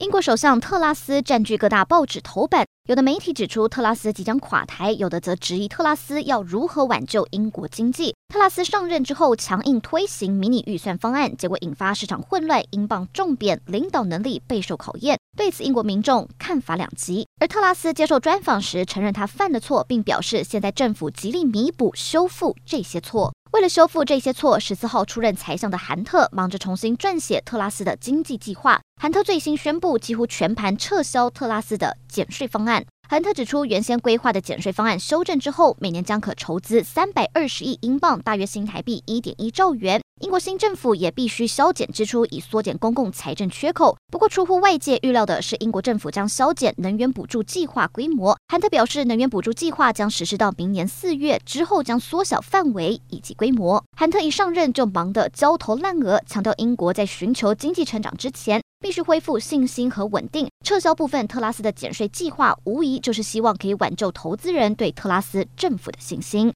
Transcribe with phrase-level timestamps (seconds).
[0.00, 8.14] 英国首相特拉斯占据各大报纸头版，有的媒体指出特拉斯即将垮台，有的则质疑特拉斯要如何挽救英国经济。
[8.32, 15.18] 特拉斯上任之后强硬推行迷你预算方案，结果引发市场混乱，英镑重贬，领导能力备受考验。
[15.36, 17.26] 对此，英国民众看法两极。
[17.40, 23.32] 而特拉斯接受专访时承认他犯的错，并表示现在政府极力弥补修复这些错。
[23.52, 28.80] 为了修复这些错，十四号出任财相的韩特忙着重新撰写特拉斯的经济计划。
[29.00, 32.84] 韩特最新宣布，几乎全盘撤销特拉斯的减税方案。
[33.08, 40.02] 韩特指出，原先规划的减税方案修正之后，每年将可筹资三百二十亿英镑，大约新台币一点一兆元。
[40.20, 43.96] 英国新政府也必须削减支出，以缩减公共财政缺口。
[44.10, 48.36] 不过，出乎外界预料的是，英国政府将削减能源补助计划规模。
[48.48, 53.84] 韩特表示，能源补助计划将实施到明年四月，之后将缩小范围以及规模。
[53.96, 60.48] 韩特一上任就忙得焦头烂额，强调英国在寻求经济成长之前，必须恢复信心和稳定。
[60.64, 66.46] 撤销部分特拉斯的减税计划，无疑就是希望可以挽救投资人对特拉斯政府的信心。